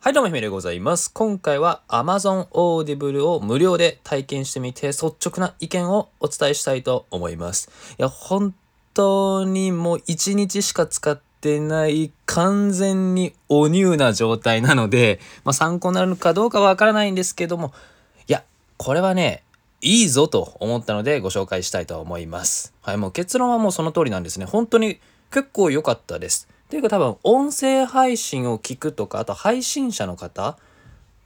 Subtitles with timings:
[0.00, 1.10] はい、どうも、ひめでございます。
[1.12, 7.68] 今回は Amazon Audible を無料で体験してみて率直な意見をお伝えしたいと思います。
[7.98, 8.54] いや、本
[8.94, 17.72] 当にもう1日しか使ってない完全におニューな状態なので、まあ、参考になるのかどうかわからないんですけども、
[18.28, 18.44] いや、
[18.76, 19.42] これはね、
[19.80, 22.72] いいぞと思ったのでご紹介したいと思います。
[22.82, 24.46] はい、もう結論はもうその通りなんですね。
[24.46, 25.00] 本当に
[25.32, 26.46] 結構良かったです。
[26.68, 30.56] っていうか多分音声配信を聞くとかあと配信者の方っ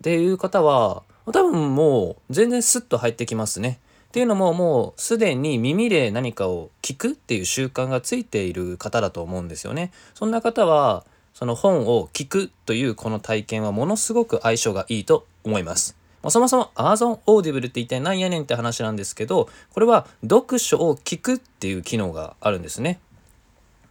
[0.04, 3.80] ていう方は多分もう全然スッと入ってきますね。
[4.08, 9.90] っていうのももうすでに耳で何かを聞くっていう習慣がついている方だと思うんですよね。
[10.14, 15.96] そんな方はその本を聞くというこの体験はものすごく相性がいいと思います。
[16.28, 23.00] そもそも Amazon Audible って一体何やねんって話なんですけどこれは読書を聞くっていう機能があるんですね。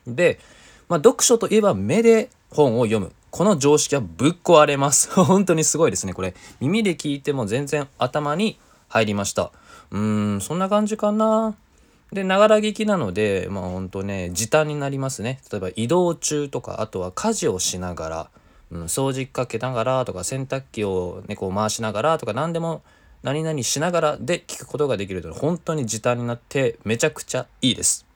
[0.08, 0.40] で、
[0.91, 3.13] まあ、読書といえば目で本を読む。
[3.30, 5.09] この常識はぶっ壊れます。
[5.23, 6.36] 本当にすごいですね、これ。
[6.59, 9.54] 耳で聞いても全然頭に入りました。
[9.91, 11.55] うーん、そんな感じかな。
[12.12, 15.40] で、ながら聞きなので、まあ本当ね、時短になりますね。
[15.49, 18.29] 例えば移動中とか、あとは家事をしながら、
[18.71, 22.82] うん、掃除かけながらとか、洗濯機をね、こう回しながらとか、何でも
[23.23, 28.10] 何々しながらで聞くことができると、本当に時短になってめちゃくちゃいいです。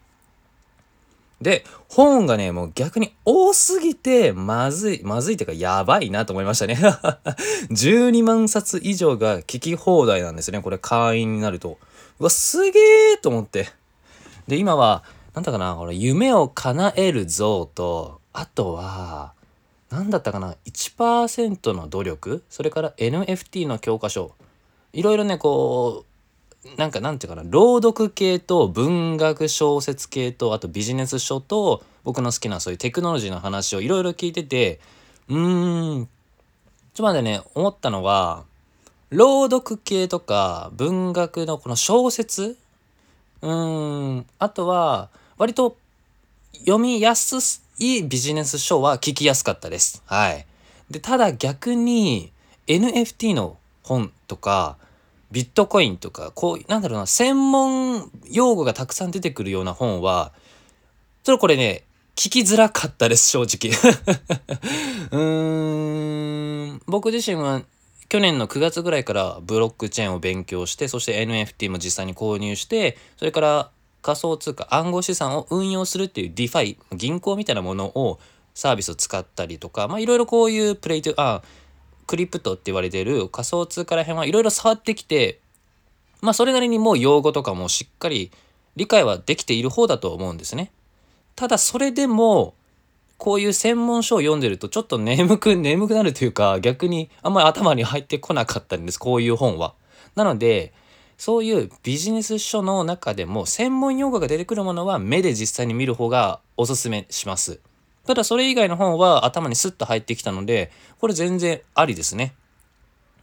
[1.41, 6.75] で、本がね、もう逆に多すぎて、まずい、まずいっていうか、やばいなと思いましたね。
[7.71, 10.61] 12万冊以上が聞き放題なんですね。
[10.61, 11.77] これ会員になると。
[12.19, 12.79] うわ、すげ
[13.13, 13.69] えと思って。
[14.47, 19.33] で、今は、なんだかな、この夢を叶える像と、あとは、
[19.89, 24.31] なんだったかな、1%の努力、それから NFT の教科書。
[24.93, 26.14] いろいろね、こう、
[26.77, 34.79] なんかなんていうかな朗読系と文学小説系とあとビジネス書と僕の好きなそういうテクノロジーの話をいろいろ聞いてて
[35.29, 36.09] うーんちょっ
[36.95, 38.43] と待ってね思ったのは
[39.09, 42.57] 朗読系とか文学のこの小説？
[43.41, 45.77] うーんあとは割と
[46.59, 50.01] 読みやすいビジネス書は聞きやすかったです。
[50.05, 50.45] はい。
[50.89, 52.31] でただ逆に
[52.67, 54.77] NFT の本とか
[55.31, 60.31] ビットコインとか、こう、なんだろうな、専門用語がたくさん出てくるような本は、
[61.23, 61.83] ちょっとこれね、
[62.15, 63.73] 聞きづらかったです、正直。
[65.11, 67.63] うーん、僕自身は
[68.07, 73.69] 去年の9月ぐらいからブロックチェーンを勉強して、そして NFT も実際に購入して、それから
[74.01, 78.19] 仮想通貨、暗号資産を運用するっていう DeFi、銀行みたいなものを
[78.53, 81.41] サービスを使ったりとか、まあいろいろこういうプレイトゥ、あ、
[82.07, 85.39] クリプトって言われてる仮想通貨ら辺はいろいろ触ってきて
[86.21, 88.31] まあそれなりにもう用語とかもしっかり
[88.75, 90.71] 理解はできている方だと思うんですね。
[91.35, 92.55] ただそれでも
[93.17, 99.73] こういう専門書を読んでるとちょっと眠く 眠くなるというか逆にあんまり頭に入ってこなかったんですこういう本は。
[100.15, 100.73] なので
[101.17, 107.59] そういうビジネス書の中でも専門用語が出てくるものは目で実際に見る方がおすすめします。
[108.05, 112.35] ただそれ以外の本は頭にスッと入ってきたので、これ全然ありですね。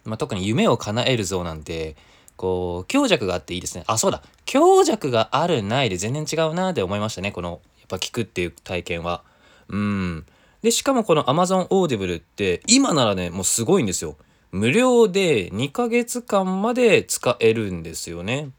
[0.04, 1.96] まあ、特に夢を叶える像なんて、
[2.36, 3.84] こう、強弱があっていいですね。
[3.86, 4.22] あ、そうだ。
[4.44, 7.30] 強弱があるないで全然違うなって思いましたね。
[7.30, 9.22] この、やっぱ聞くっていう体験は。
[9.68, 10.26] うん。
[10.62, 14.16] で、しかもこの Amazon Audible って、今ならね、もうすごいんですよ。
[14.50, 18.50] 無料で2ヶ月間まで使えるんですよね。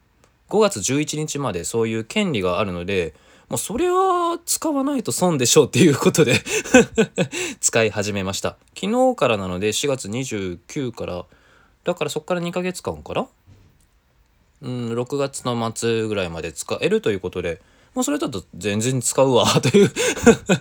[0.49, 3.13] 5月11日までそういう権利があるので、
[3.53, 6.33] もうそれは使わないと損でしょうっていうことで
[7.61, 8.57] 使い始めました。
[8.75, 11.23] 昨日からなので4月29から、
[11.83, 13.27] だからそこから2ヶ月間から
[14.63, 17.61] うん、6月の末ぐらいまで使えるということで、
[17.93, 19.91] もうそれだと全然使うわという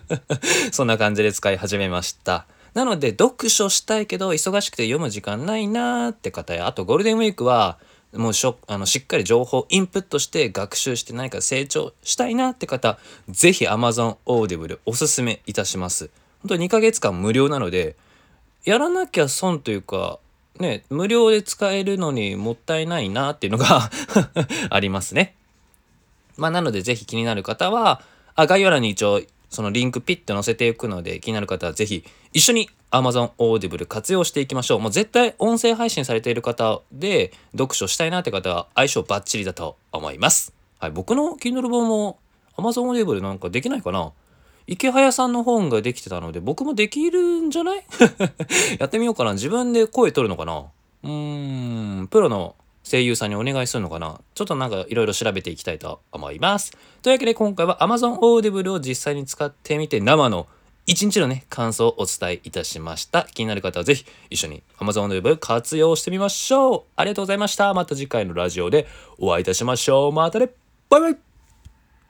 [0.70, 2.44] そんな感じで使い始めました。
[2.74, 7.78] なので読書したいけど忙しくて読む時間ないなーって方や、あとゴールデンウィークは
[8.14, 16.10] もうしょあのしっかり情報インプットして学習して何か成長したいなって方、ぜひ Amazon Audible おすすめいたします。
[16.42, 17.96] 本当に2ヶ月間無料なので、
[18.64, 20.18] やらなきゃ損というか、
[20.58, 23.90] ね、無料で使えるのにもったいないなっていうのが
[24.68, 25.34] ありますね。
[26.36, 28.02] まあなのでぜひ気になる方は、
[28.34, 29.22] あ概要欄に一応
[29.52, 34.80] そのリンクピッと載せていくので気になる方はぜひ一緒に Amazon Audible 活用していきましょう。
[34.80, 40.52] もう絶対音声配信されている方で読書したいなって方は相性バッチリだと思います。
[40.80, 42.18] はい、僕の Kindle 本も
[42.56, 44.12] Amazon Audible なんかできないかな
[44.66, 47.84] 池早さんの本ができてたので僕もできるんじゃない？
[48.78, 49.32] やってみようかな。
[49.34, 50.64] 自分で声取るのかな？
[51.04, 52.54] うーん、プロの
[52.92, 54.20] 声優さんにお願いするのかな？
[54.34, 56.76] ちょっとなんかいろいろ調べていきたいと思います。
[57.00, 60.46] というわけで今回は Amazon Audible を実際に使ってみて生の
[60.84, 63.22] 一日のね、感想をお伝えいたしました。
[63.32, 66.82] 気になる方はぜひ一緒に Amazon ウェブ活用してみましょう。
[66.96, 67.72] ありがとうございました。
[67.72, 68.86] また次回のラジオで
[69.18, 70.12] お会いいたしましょう。
[70.12, 70.50] またね。
[70.90, 71.31] バイバイ